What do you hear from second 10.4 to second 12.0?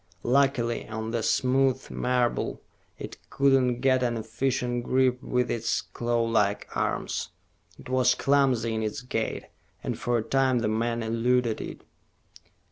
the man eluded it.